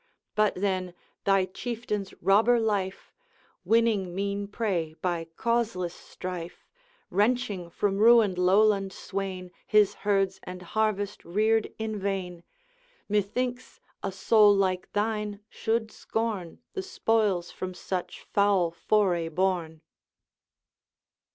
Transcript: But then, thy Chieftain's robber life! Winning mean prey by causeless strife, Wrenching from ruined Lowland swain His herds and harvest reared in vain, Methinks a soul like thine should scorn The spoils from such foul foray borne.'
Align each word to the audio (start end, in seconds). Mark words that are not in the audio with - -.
But 0.33 0.55
then, 0.55 0.95
thy 1.25 1.45
Chieftain's 1.45 2.11
robber 2.23 2.59
life! 2.59 3.13
Winning 3.63 4.15
mean 4.15 4.47
prey 4.47 4.95
by 4.99 5.25
causeless 5.37 5.93
strife, 5.93 6.65
Wrenching 7.11 7.69
from 7.69 7.99
ruined 7.99 8.39
Lowland 8.39 8.93
swain 8.93 9.51
His 9.67 9.93
herds 10.01 10.39
and 10.41 10.63
harvest 10.63 11.23
reared 11.23 11.71
in 11.77 11.99
vain, 11.99 12.43
Methinks 13.07 13.79
a 14.01 14.11
soul 14.11 14.55
like 14.55 14.91
thine 14.93 15.41
should 15.49 15.91
scorn 15.91 16.63
The 16.73 16.81
spoils 16.81 17.51
from 17.51 17.75
such 17.75 18.21
foul 18.23 18.71
foray 18.71 19.27
borne.' 19.29 19.81